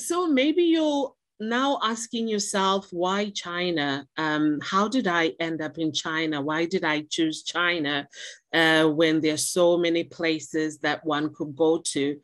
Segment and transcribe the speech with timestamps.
[0.00, 4.06] so maybe you're now asking yourself why China?
[4.16, 6.40] Um, how did I end up in China?
[6.40, 8.06] Why did I choose China
[8.52, 12.20] uh, when there's so many places that one could go to?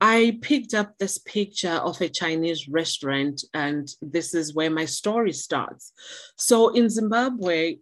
[0.00, 5.32] I picked up this picture of a Chinese restaurant, and this is where my story
[5.32, 5.92] starts.
[6.36, 7.76] So in Zimbabwe,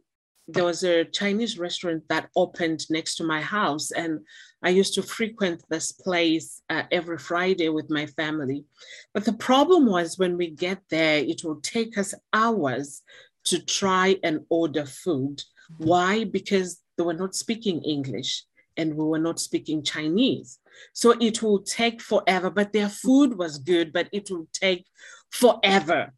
[0.46, 4.20] there was a Chinese restaurant that opened next to my house, and
[4.62, 8.64] I used to frequent this place uh, every Friday with my family.
[9.12, 13.02] But the problem was when we get there, it will take us hours
[13.44, 15.42] to try and order food.
[15.78, 16.24] Why?
[16.24, 18.44] Because they were not speaking English
[18.76, 20.58] and we were not speaking Chinese.
[20.92, 24.86] So it will take forever, but their food was good, but it will take
[25.30, 26.12] forever.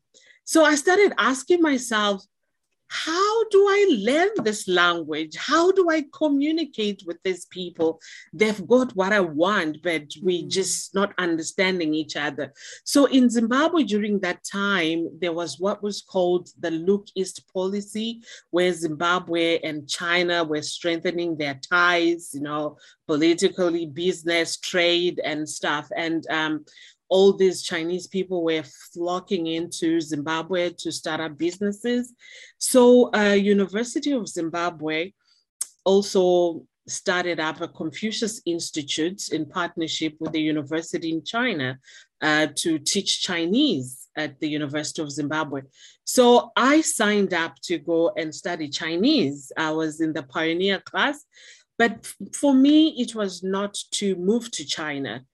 [0.44, 2.22] So I started asking myself,
[2.94, 5.36] how do I learn this language?
[5.36, 8.00] How do I communicate with these people?
[8.32, 12.52] They've got what I want, but we're just not understanding each other.
[12.84, 18.22] So in Zimbabwe during that time, there was what was called the Look East policy,
[18.50, 25.88] where Zimbabwe and China were strengthening their ties, you know, politically, business, trade, and stuff.
[25.96, 26.64] And um,
[27.14, 32.12] all these Chinese people were flocking into Zimbabwe to start up businesses.
[32.58, 35.12] So, uh, University of Zimbabwe
[35.84, 41.78] also started up a Confucius Institute in partnership with the university in China
[42.20, 45.60] uh, to teach Chinese at the University of Zimbabwe.
[46.02, 49.52] So I signed up to go and study Chinese.
[49.56, 51.24] I was in the pioneer class,
[51.78, 55.24] but for me, it was not to move to China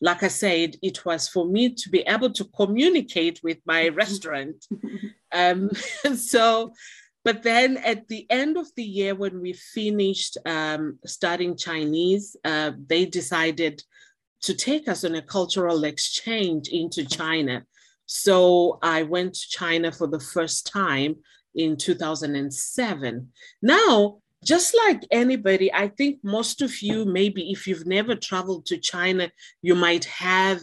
[0.00, 4.66] like I said, it was for me to be able to communicate with my restaurant.
[5.32, 5.70] um,
[6.16, 6.72] so,
[7.24, 12.72] but then at the end of the year, when we finished um, studying Chinese, uh,
[12.86, 13.82] they decided
[14.42, 17.64] to take us on a cultural exchange into China.
[18.06, 21.16] So I went to China for the first time
[21.54, 23.28] in 2007.
[23.60, 28.78] Now, just like anybody, I think most of you, maybe if you've never traveled to
[28.78, 29.30] China,
[29.62, 30.60] you might have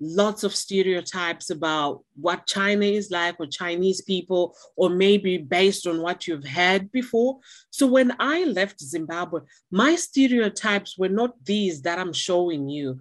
[0.00, 6.02] lots of stereotypes about what China is like or Chinese people, or maybe based on
[6.02, 7.38] what you've had before.
[7.70, 9.40] So when I left Zimbabwe,
[9.70, 13.00] my stereotypes were not these that I'm showing you.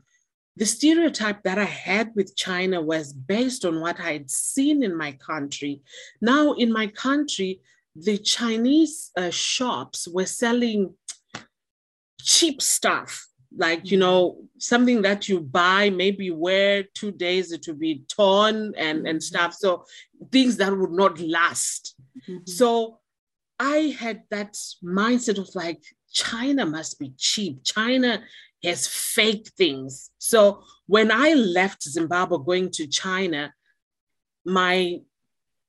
[0.56, 5.14] The stereotype that I had with China was based on what I'd seen in my
[5.14, 5.82] country.
[6.22, 7.60] Now, in my country,
[7.96, 10.96] the Chinese uh, shops were selling
[12.20, 17.76] cheap stuff, like, you know, something that you buy, maybe wear two days, it will
[17.76, 19.20] be torn and, and mm-hmm.
[19.20, 19.54] stuff.
[19.54, 19.86] So
[20.32, 21.96] things that would not last.
[22.28, 22.46] Mm-hmm.
[22.46, 23.00] So
[23.60, 27.64] I had that mindset of like, China must be cheap.
[27.64, 28.24] China
[28.64, 30.12] has fake things.
[30.18, 33.54] So when I left Zimbabwe going to China,
[34.46, 35.00] my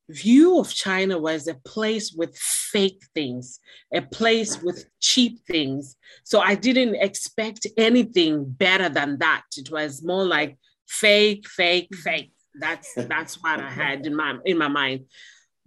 [0.08, 3.60] view of China was a place with fake things,
[3.92, 5.96] a place with cheap things.
[6.24, 9.44] So I didn't expect anything better than that.
[9.56, 12.32] It was more like fake, fake, fake.
[12.54, 15.06] That's that's what I had in my in my mind.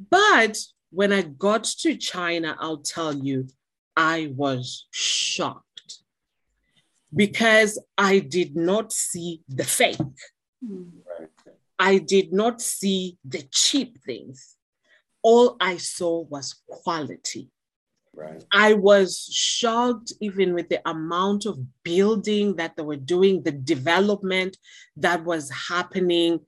[0.09, 0.57] But
[0.91, 3.47] when I got to China, I'll tell you,
[3.95, 5.63] I was shocked
[7.15, 9.97] because I did not see the fake.
[10.63, 10.91] Mm.
[11.79, 14.55] I did not see the cheap things.
[15.21, 17.51] All I saw was quality.
[18.15, 18.43] Right.
[18.51, 24.57] I was shocked even with the amount of building that they were doing, the development
[24.95, 26.39] that was happening.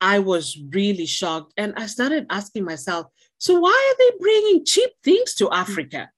[0.00, 1.52] I was really shocked.
[1.56, 3.06] And I started asking myself,
[3.38, 6.10] so why are they bringing cheap things to Africa?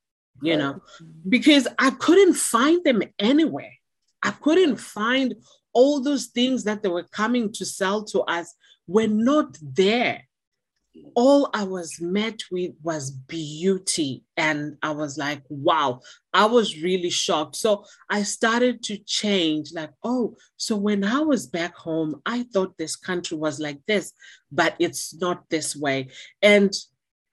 [0.42, 0.82] You know,
[1.28, 3.72] because I couldn't find them anywhere.
[4.22, 5.34] I couldn't find
[5.74, 8.54] all those things that they were coming to sell to us
[8.86, 10.22] were not there.
[11.16, 14.22] All I was met with was beauty.
[14.36, 16.00] And I was like, wow,
[16.32, 17.56] I was really shocked.
[17.56, 22.78] So I started to change like, oh, so when I was back home, I thought
[22.78, 24.12] this country was like this,
[24.52, 26.10] but it's not this way.
[26.41, 26.72] And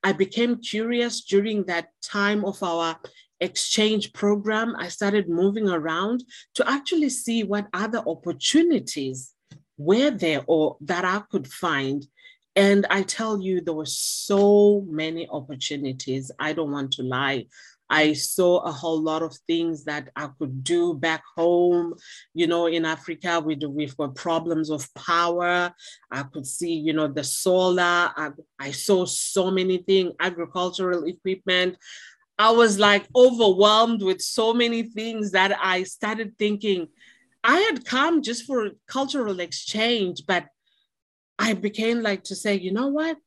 [0.04, 2.98] I became curious during that time of our
[3.42, 6.24] exchange program, I started moving around
[6.56, 9.34] to actually see what other opportunities
[9.78, 12.06] were there or that I could find.
[12.56, 16.32] And I tell you, there were so many opportunities.
[16.40, 17.48] I don't want to lie.
[17.92, 21.96] I saw a whole lot of things that I could do back home.
[22.34, 25.74] You know, in Africa, we do, we've got problems of power.
[26.10, 27.84] I could see, you know, the solar.
[28.16, 31.76] I, I saw so many things, agricultural equipment.
[32.42, 36.88] I was like overwhelmed with so many things that I started thinking
[37.44, 40.46] I had come just for cultural exchange, but
[41.38, 43.18] I became like to say, you know what?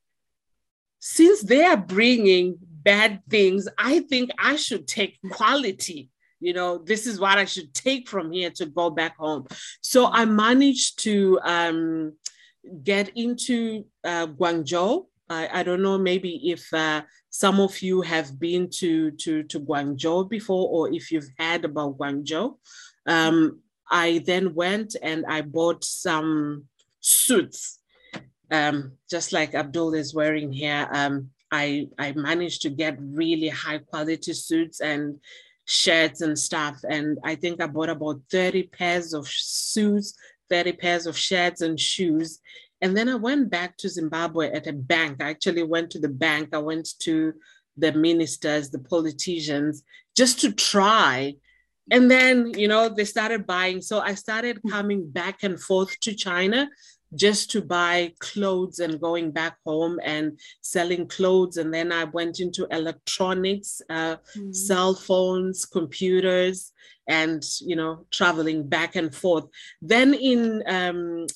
[0.98, 6.10] Since they are bringing bad things, I think I should take quality.
[6.40, 9.46] You know, this is what I should take from here to go back home.
[9.80, 12.14] So I managed to um,
[12.82, 15.06] get into uh, Guangzhou.
[15.28, 19.60] I, I, don't know, maybe if uh, some of you have been to, to, to
[19.60, 22.56] Guangzhou before, or if you've heard about Guangzhou.
[23.06, 23.60] Um,
[23.90, 26.64] I then went and I bought some
[27.00, 27.78] suits,
[28.50, 30.88] um, just like Abdul is wearing here.
[30.92, 35.20] Um, I, I managed to get really high quality suits and
[35.66, 36.80] shirts and stuff.
[36.88, 40.14] And I think I bought about 30 pairs of suits,
[40.50, 42.40] 30 pairs of shirts and shoes.
[42.84, 45.22] And then I went back to Zimbabwe at a bank.
[45.22, 46.50] I actually went to the bank.
[46.52, 47.32] I went to
[47.78, 49.82] the ministers, the politicians,
[50.14, 51.36] just to try.
[51.90, 53.80] And then, you know, they started buying.
[53.80, 56.68] So I started coming back and forth to China
[57.14, 61.56] just to buy clothes and going back home and selling clothes.
[61.56, 64.52] And then I went into electronics, uh, mm-hmm.
[64.52, 66.70] cell phones, computers,
[67.08, 69.44] and you know, traveling back and forth.
[69.80, 71.26] Then in um,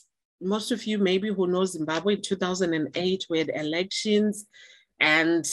[0.40, 4.46] most of you maybe who know Zimbabwe, in 2008 we had elections
[5.00, 5.46] and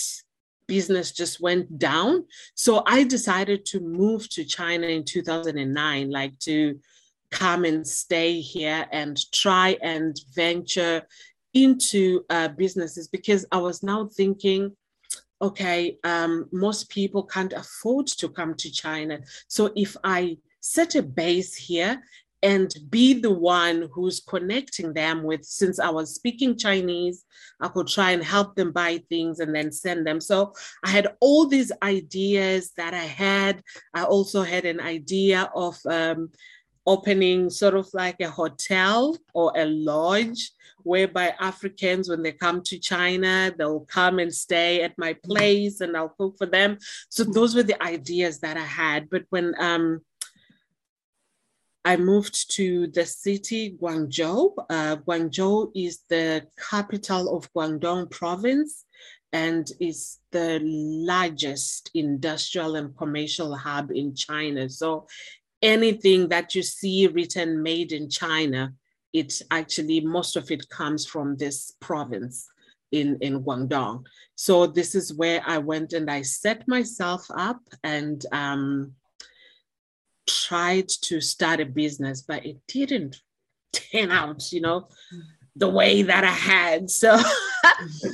[0.68, 2.26] business just went down.
[2.56, 6.80] So I decided to move to China in 2009, like to
[7.32, 11.04] come and stay here and try and venture
[11.54, 14.76] into uh, businesses because I was now thinking,
[15.42, 19.20] okay, um, most people can't afford to come to China.
[19.48, 22.02] So if I set a base here
[22.44, 27.24] and be the one who's connecting them with, since I was speaking Chinese,
[27.60, 30.22] I could try and help them buy things and then send them.
[30.22, 30.54] So
[30.84, 33.64] I had all these ideas that I had.
[33.94, 36.30] I also had an idea of um,
[36.86, 40.52] opening sort of like a hotel or a lodge
[40.84, 45.98] whereby Africans, when they come to China, they'll come and stay at my place and
[45.98, 46.78] I'll cook for them.
[47.10, 49.10] So those were the ideas that I had.
[49.10, 50.02] But when um,
[51.86, 58.86] I moved to the city, Guangzhou, uh, Guangzhou is the capital of Guangdong province
[59.32, 64.68] and is the largest industrial and commercial hub in China.
[64.68, 65.06] So
[65.62, 68.74] anything that you see written made in China,
[69.14, 72.50] it actually most of it comes from this province
[72.92, 74.06] in, in Guangdong.
[74.34, 78.94] So this is where I went and I set myself up and um,
[80.27, 83.22] tried to start a business, but it didn't
[83.74, 84.88] turn out, you know,
[85.56, 86.89] the way that I had.
[86.89, 87.18] So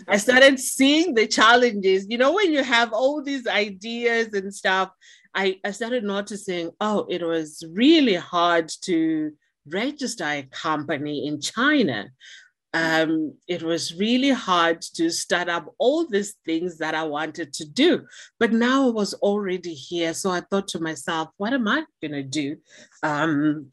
[0.07, 2.07] I started seeing the challenges.
[2.09, 4.91] You know, when you have all these ideas and stuff,
[5.35, 9.31] I, I started noticing, oh, it was really hard to
[9.67, 12.09] register a company in China.
[12.73, 17.65] Um, it was really hard to start up all these things that I wanted to
[17.65, 18.05] do.
[18.39, 20.13] But now I was already here.
[20.13, 22.57] So I thought to myself, what am I going to do?
[23.03, 23.71] Um,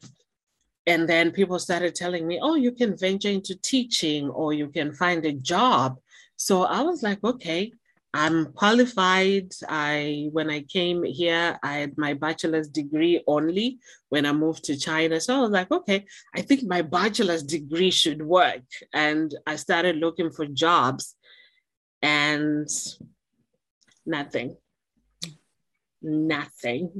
[0.85, 4.91] and then people started telling me, oh, you can venture into teaching or you can
[4.91, 5.99] find a job.
[6.35, 7.71] So I was like, okay,
[8.13, 9.53] I'm qualified.
[9.67, 13.79] I when I came here, I had my bachelor's degree only
[14.09, 15.21] when I moved to China.
[15.21, 18.63] So I was like, okay, I think my bachelor's degree should work.
[18.93, 21.15] And I started looking for jobs
[22.01, 22.67] and
[24.05, 24.57] nothing
[26.01, 26.91] nothing.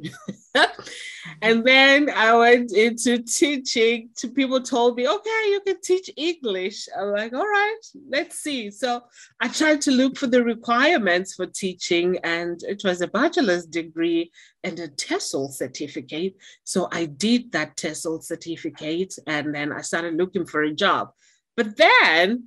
[1.42, 4.10] and then I went into teaching.
[4.18, 6.88] To people told me, okay, you can teach English.
[6.98, 7.80] I'm like, all right,
[8.10, 8.72] let's see.
[8.72, 9.04] So
[9.40, 14.32] I tried to look for the requirements for teaching, and it was a bachelor's degree
[14.64, 16.36] and a TESOL certificate.
[16.64, 21.12] So I did that TESOL certificate, and then I started looking for a job.
[21.56, 22.46] But then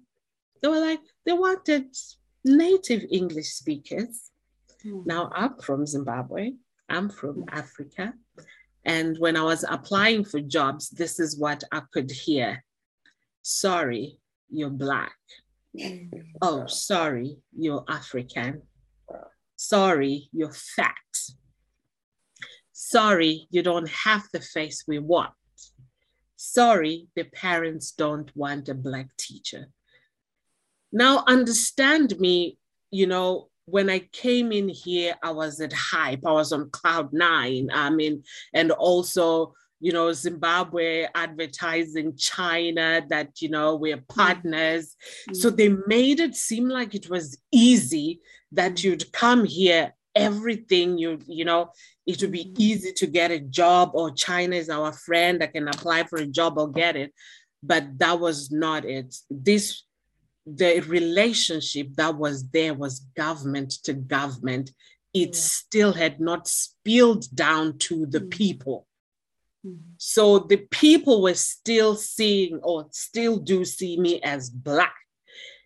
[0.62, 1.94] they were like, they wanted
[2.44, 4.31] native English speakers
[4.82, 5.00] Hmm.
[5.04, 6.52] Now, I'm from Zimbabwe,
[6.88, 8.14] I'm from Africa.
[8.84, 12.64] And when I was applying for jobs, this is what I could hear
[13.42, 14.18] Sorry,
[14.50, 15.16] you're Black.
[16.40, 18.62] Oh, sorry, you're African.
[19.56, 20.94] Sorry, you're fat.
[22.72, 25.32] Sorry, you don't have the face we want.
[26.36, 29.68] Sorry, the parents don't want a Black teacher.
[30.92, 32.58] Now, understand me,
[32.90, 36.26] you know, when I came in here, I was at hype.
[36.26, 37.70] I was on cloud nine.
[37.72, 44.08] I mean, and also, you know, Zimbabwe advertising China that, you know, we're mm.
[44.08, 44.94] partners.
[44.94, 45.34] Mm-hmm.
[45.36, 48.20] So they made it seem like it was easy
[48.52, 48.84] that mm.
[48.84, 51.70] you'd come here, everything you, you know,
[52.06, 52.54] it would be mm.
[52.58, 55.42] easy to get a job or China is our friend.
[55.42, 57.10] I can apply for a job or get it.
[57.62, 59.14] but that was not it.
[59.30, 59.84] This
[60.46, 64.72] the relationship that was there was government to government.
[65.14, 65.40] It yeah.
[65.40, 68.30] still had not spilled down to the mm.
[68.30, 68.86] people.
[69.66, 69.92] Mm-hmm.
[69.98, 74.94] So the people were still seeing or still do see me as Black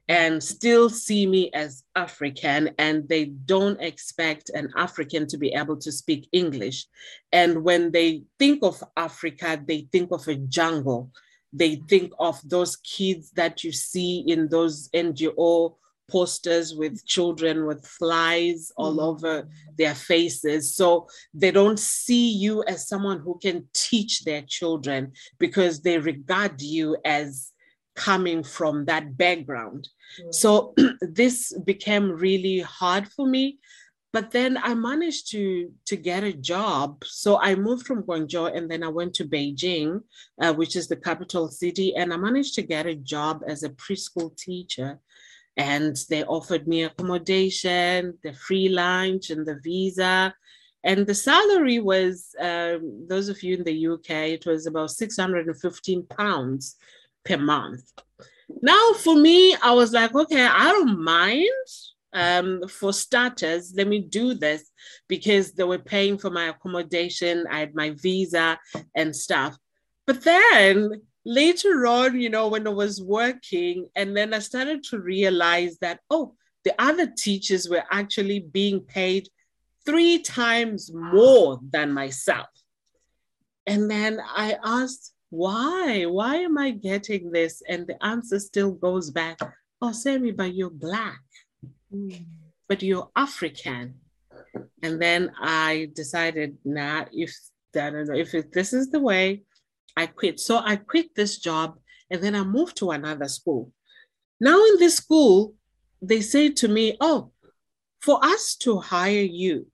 [0.09, 5.76] and still see me as African, and they don't expect an African to be able
[5.78, 6.87] to speak English.
[7.33, 11.11] And when they think of Africa, they think of a jungle.
[11.56, 15.75] They think of those kids that you see in those NGO
[16.08, 19.02] posters with children with flies all mm.
[19.02, 20.75] over their faces.
[20.75, 26.60] So they don't see you as someone who can teach their children because they regard
[26.60, 27.52] you as
[27.94, 29.88] coming from that background.
[30.22, 30.34] Mm.
[30.34, 33.58] So this became really hard for me.
[34.12, 37.02] But then I managed to, to get a job.
[37.04, 40.00] So I moved from Guangzhou and then I went to Beijing,
[40.40, 43.70] uh, which is the capital city, and I managed to get a job as a
[43.70, 45.00] preschool teacher
[45.56, 50.34] and they offered me accommodation, the free lunch, and the visa.
[50.84, 56.04] And the salary was, um, those of you in the UK, it was about 615
[56.04, 56.76] pounds
[57.25, 57.90] per month.
[58.62, 61.48] Now, for me, I was like, okay, I don't mind.
[62.12, 64.70] Um, for starters, let me do this
[65.08, 68.58] because they were paying for my accommodation, I had my visa
[68.94, 69.56] and stuff.
[70.06, 75.00] But then later on, you know, when I was working, and then I started to
[75.00, 76.34] realize that, oh,
[76.64, 79.28] the other teachers were actually being paid
[79.84, 82.46] three times more than myself.
[83.66, 86.04] And then I asked, why?
[86.04, 87.62] Why am I getting this?
[87.68, 89.38] And the answer still goes back,
[89.82, 91.20] oh, Sammy, but you're Black,
[92.68, 93.94] but you're African.
[94.82, 97.34] And then I decided, nah, if,
[97.74, 99.42] if this is the way,
[99.96, 100.40] I quit.
[100.40, 101.78] So I quit this job
[102.10, 103.72] and then I moved to another school.
[104.40, 105.54] Now, in this school,
[106.02, 107.32] they say to me, Oh,
[108.00, 109.66] for us to hire you,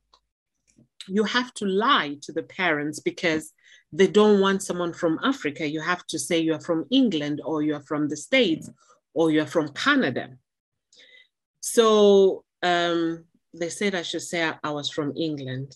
[1.09, 3.53] you have to lie to the parents because
[3.93, 5.69] they don't want someone from Africa.
[5.69, 8.71] You have to say you're from England or you're from the States
[9.13, 10.31] or you're from Canada.
[11.63, 15.75] So um, they said I should say I was from England.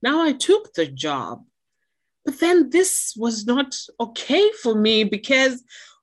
[0.00, 1.42] Now I took the job
[2.24, 5.62] but then this was not okay for me because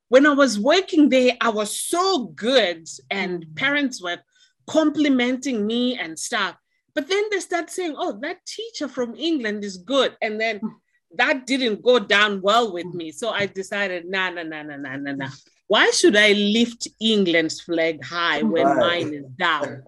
[0.10, 3.56] when I was working there, I was so good and mm.
[3.56, 4.18] parents were
[4.68, 6.56] complimenting me and stuff.
[6.94, 10.18] But then they start saying, oh, that teacher from England is good.
[10.22, 10.72] And then mm.
[11.16, 13.12] that didn't go down well with me.
[13.12, 15.30] So I decided, nah, nah, nah, nah, nah, nah, nah.
[15.70, 19.04] Why should I lift England's flag high when right.
[19.04, 19.84] mine is down?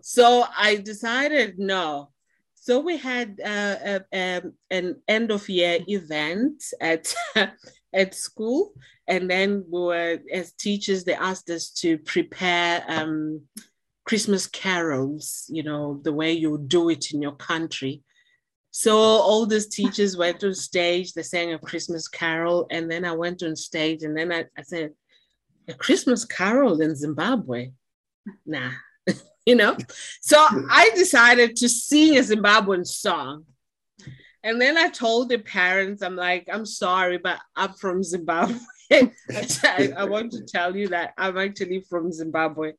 [0.00, 2.08] so I decided, no,
[2.54, 7.14] so we had uh, a, a, an end of year event at
[7.92, 8.72] at school,
[9.06, 11.04] and then we were as teachers.
[11.04, 13.42] They asked us to prepare um,
[14.06, 15.44] Christmas carols.
[15.48, 18.02] You know the way you do it in your country.
[18.78, 21.14] So all these teachers went on stage.
[21.14, 24.62] They sang a Christmas carol, and then I went on stage, and then I, I
[24.64, 24.90] said,
[25.66, 27.70] "A Christmas carol in Zimbabwe?
[28.44, 28.72] Nah."
[29.46, 29.78] you know?
[30.20, 33.46] So I decided to sing a Zimbabwean song.
[34.42, 38.58] And then I told the parents, I'm like, I'm sorry, but I'm from Zimbabwe.
[38.92, 42.72] I, I want to tell you that I'm actually from Zimbabwe.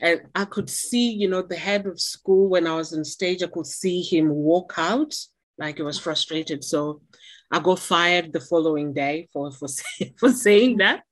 [0.00, 3.42] And I could see, you know, the head of school when I was on stage,
[3.42, 5.14] I could see him walk out
[5.58, 6.62] like he was frustrated.
[6.62, 7.02] So
[7.50, 9.68] I got fired the following day for, for,
[10.18, 11.02] for saying that.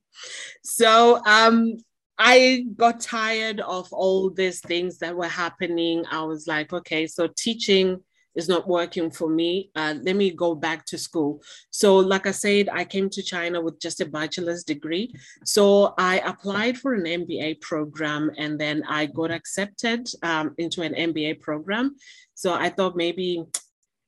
[0.63, 1.77] So um,
[2.19, 6.05] I got tired of all these things that were happening.
[6.11, 8.01] I was like, okay, so teaching
[8.37, 9.71] is not working for me.
[9.75, 11.43] Uh, let me go back to school.
[11.71, 15.13] So, like I said, I came to China with just a bachelor's degree.
[15.45, 20.95] So, I applied for an MBA program and then I got accepted um, into an
[20.95, 21.97] MBA program.
[22.35, 23.45] So, I thought maybe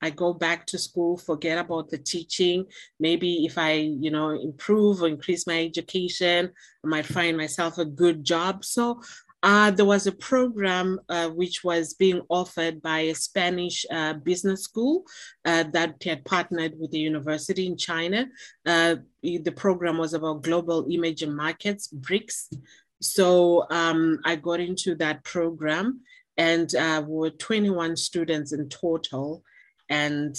[0.01, 2.67] I go back to school, forget about the teaching.
[3.01, 6.53] Maybe if I, you know, improve or increase my education,
[6.85, 8.65] I might find myself a good job.
[8.65, 9.03] So
[9.42, 14.62] uh, there was a program uh, which was being offered by a Spanish uh, business
[14.62, 15.04] school
[15.45, 18.26] uh, that had partnered with the university in China.
[18.66, 22.52] Uh, the program was about global emerging markets, BRICS.
[23.00, 26.00] So um, I got into that program
[26.37, 29.45] and uh, were 21 students in total
[29.88, 30.37] and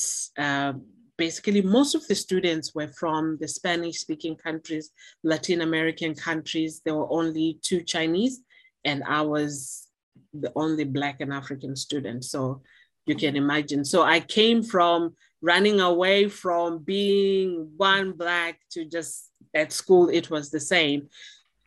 [1.18, 4.92] basically most of the students were from the Spanish speaking countries,
[5.24, 6.82] Latin American countries.
[6.84, 8.42] There were only two Chinese
[8.86, 9.88] and I was
[10.34, 12.26] the only Black and African student.
[12.26, 12.62] So
[13.06, 13.84] you can imagine.
[13.86, 20.30] So I came from running away from being one Black to just at school, it
[20.30, 21.10] was the same.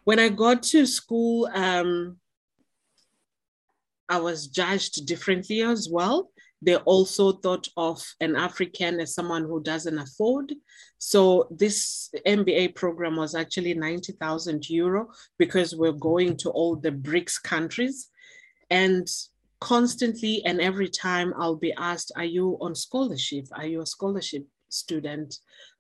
[0.04, 2.18] When I got to school, um,
[4.08, 6.30] I was judged differently as well.
[6.62, 10.54] They also thought of an African as someone who doesn't afford.
[10.98, 17.42] So this MBA program was actually 90,000 euro because we're going to all the BRICS
[17.42, 18.08] countries.
[18.70, 19.08] And
[19.60, 23.46] constantly and every time I'll be asked, are you on scholarship?
[23.52, 25.38] Are you a scholarship student?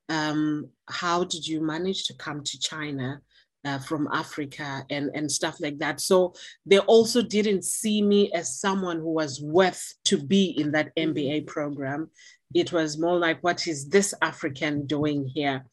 [0.08, 3.20] Um, how did you manage to come to China?
[3.64, 6.00] Uh, from Africa and, and stuff like that.
[6.00, 6.34] So
[6.66, 11.42] they also didn't see me as someone who was worth to be in that MBA
[11.42, 11.46] mm-hmm.
[11.46, 12.10] program.
[12.54, 15.64] It was more like, what is this African doing here?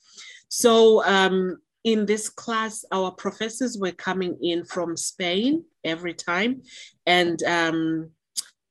[0.47, 6.61] So um, in this class, our professors were coming in from Spain every time.
[7.05, 8.11] And um,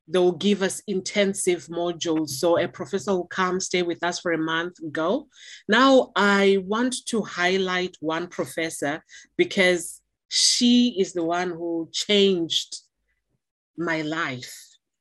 [0.09, 2.31] they will give us intensive modules.
[2.31, 5.29] So a professor will come, stay with us for a month, go.
[5.69, 9.05] Now I want to highlight one professor
[9.37, 12.79] because she is the one who changed
[13.77, 14.55] my life.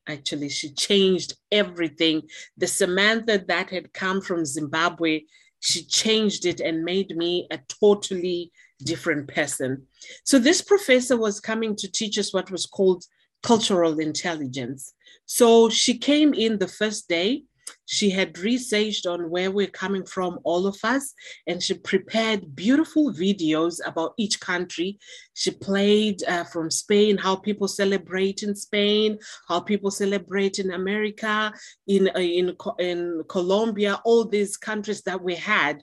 [0.08, 2.22] Actually, she changed everything.
[2.58, 5.22] The Samantha that had come from Zimbabwe,
[5.60, 8.52] she changed it and made me a totally
[8.84, 9.88] different person.
[10.24, 13.04] So this professor was coming to teach us what was called
[13.44, 14.94] cultural intelligence.
[15.26, 17.44] So she came in the first day.
[17.86, 21.14] She had researched on where we're coming from, all of us,
[21.48, 25.00] and she prepared beautiful videos about each country.
[25.34, 31.54] She played uh, from Spain, how people celebrate in Spain, how people celebrate in America,
[31.88, 35.82] in, uh, in, in Colombia, all these countries that we had.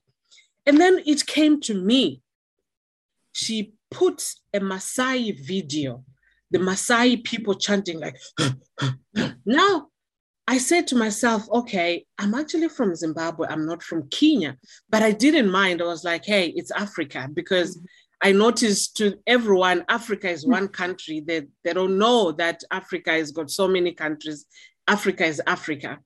[0.66, 2.23] And then it came to me.
[3.32, 6.04] She put a Maasai video
[6.54, 8.16] the Maasai people chanting like,
[9.44, 9.88] now
[10.46, 13.49] I said to myself, okay, I'm actually from Zimbabwe.
[13.49, 14.56] I'm not from Kenya,
[14.88, 15.82] but I didn't mind.
[15.82, 17.80] I was like, hey, it's Africa because
[18.23, 21.25] I noticed to everyone, Africa is one country.
[21.26, 24.46] They, they don't know that Africa has got so many countries.
[24.87, 25.98] Africa is Africa.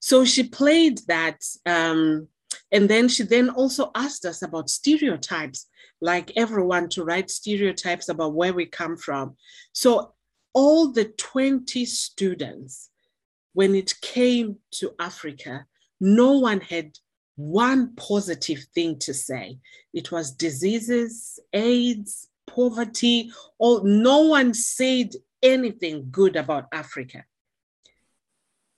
[0.00, 1.44] So she played that.
[1.66, 2.28] Um,
[2.72, 5.66] and then she then also asked us about stereotypes
[6.00, 9.36] like everyone to write stereotypes about where we come from.
[9.72, 10.14] So
[10.52, 12.90] all the 20 students,
[13.52, 15.66] when it came to Africa,
[16.00, 16.92] no one had
[17.36, 19.58] one positive thing to say.
[19.94, 25.10] It was diseases, AIDS, poverty, or no one said
[25.42, 27.24] anything good about Africa.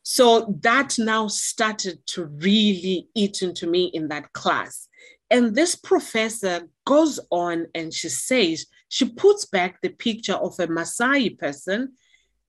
[0.02, 4.88] So that now started to really eat into me in that class.
[5.33, 10.66] And this professor goes on and she says, she puts back the picture of a
[10.66, 11.95] Maasai person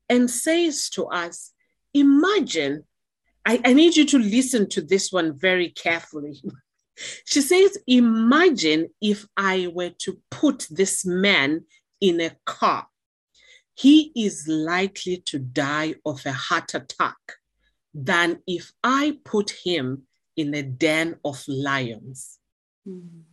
[0.10, 1.54] and says to us,
[1.94, 2.84] Imagine,
[3.46, 6.44] I, I need you to listen to this one very carefully.
[7.26, 11.64] she says, Imagine if I were to put this man
[12.02, 12.88] in a car.
[13.76, 17.16] He is likely to die of a heart attack
[17.94, 20.04] than if I put him
[20.36, 22.40] in a den of lions.
[22.88, 23.24] Mm.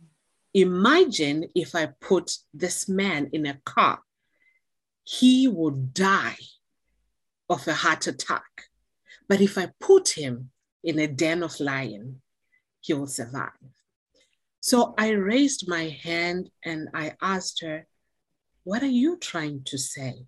[0.53, 3.99] Imagine if I put this man in a car,
[5.03, 6.37] he would die
[7.49, 8.67] of a heart attack.
[9.27, 10.51] But if I put him
[10.83, 12.21] in a den of lion,
[12.81, 13.51] he will survive.
[14.59, 17.87] So I raised my hand and I asked her,
[18.63, 20.25] What are you trying to say?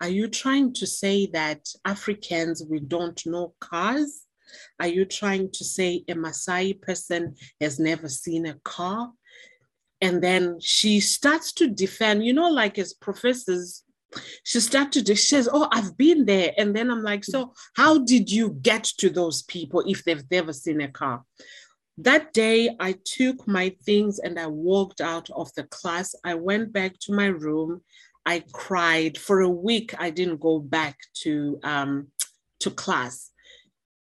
[0.00, 4.24] Are you trying to say that Africans, we don't know cars?
[4.80, 9.10] Are you trying to say a Maasai person has never seen a car?
[10.00, 13.84] And then she starts to defend, you know, like as professors,
[14.44, 16.52] she starts to, she says, Oh, I've been there.
[16.58, 20.52] And then I'm like, So how did you get to those people if they've never
[20.52, 21.22] seen a car?
[21.98, 26.14] That day, I took my things and I walked out of the class.
[26.24, 27.82] I went back to my room.
[28.26, 29.94] I cried for a week.
[29.98, 32.08] I didn't go back to um,
[32.60, 33.30] to class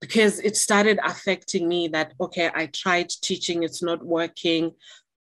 [0.02, 4.72] because it started affecting me that, okay, I tried teaching, it's not working.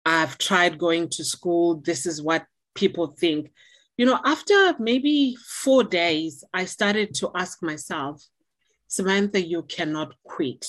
[0.07, 1.77] I've tried going to school.
[1.85, 3.51] This is what people think.
[3.97, 8.23] You know, after maybe four days, I started to ask myself,
[8.87, 10.67] Samantha, you cannot quit.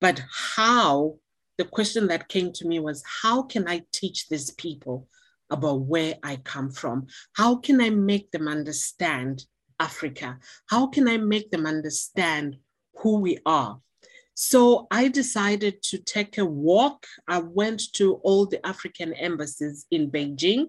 [0.00, 0.22] But
[0.56, 1.16] how?
[1.56, 5.06] The question that came to me was, how can I teach these people
[5.50, 7.06] about where I come from?
[7.34, 9.44] How can I make them understand
[9.80, 10.38] Africa?
[10.66, 12.56] How can I make them understand
[12.96, 13.80] who we are?
[14.34, 17.06] So I decided to take a walk.
[17.28, 20.66] I went to all the African embassies in Beijing.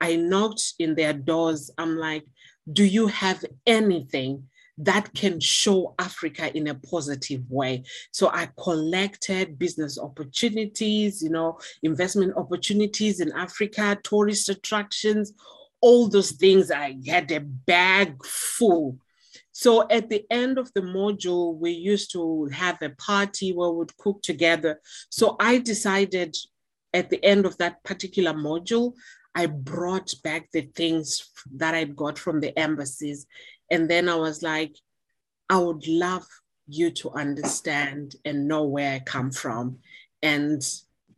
[0.00, 1.70] I knocked in their doors.
[1.76, 2.24] I'm like,
[2.72, 4.44] do you have anything
[4.82, 7.84] that can show Africa in a positive way.
[8.12, 15.34] So I collected business opportunities, you know, investment opportunities in Africa, tourist attractions,
[15.80, 16.70] all those things.
[16.70, 18.98] I had a bag full.
[19.52, 23.96] So at the end of the module, we used to have a party where we'd
[23.98, 24.80] cook together.
[25.10, 26.36] So I decided
[26.94, 28.94] at the end of that particular module,
[29.34, 33.26] I brought back the things that I got from the embassies.
[33.70, 34.74] And then I was like,
[35.48, 36.26] I would love
[36.66, 39.78] you to understand and know where I come from.
[40.22, 40.62] And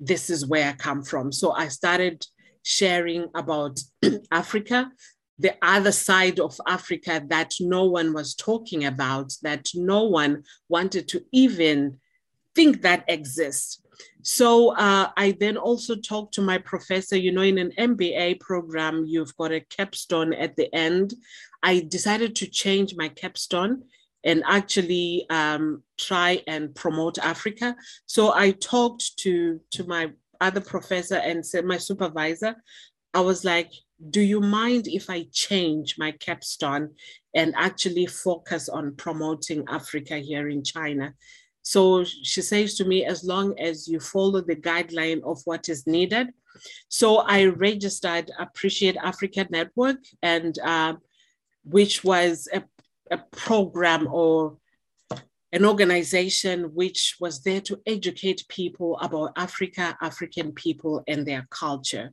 [0.01, 1.33] this is where I come from.
[1.33, 2.27] So I started
[2.63, 3.81] sharing about
[4.31, 4.91] Africa,
[5.39, 11.09] the other side of Africa that no one was talking about, that no one wanted
[11.09, 11.99] to even
[12.55, 13.83] think that exists.
[14.23, 17.17] So uh, I then also talked to my professor.
[17.17, 21.15] You know, in an MBA program, you've got a capstone at the end.
[21.63, 23.85] I decided to change my capstone
[24.25, 27.75] and actually um, try and promote Africa.
[28.07, 30.13] So I talked to to my
[30.43, 32.57] other professor and my supervisor.
[33.15, 33.71] I was like,
[34.17, 36.95] "Do you mind if I change my capstone
[37.35, 41.15] and actually focus on promoting Africa here in China?"
[41.63, 45.87] So she says to me, as long as you follow the guideline of what is
[45.87, 46.29] needed.
[46.89, 50.95] So I registered Appreciate Africa Network, and uh,
[51.65, 52.63] which was a,
[53.11, 54.59] a program or
[55.53, 62.13] an organization which was there to educate people about Africa, African people, and their culture.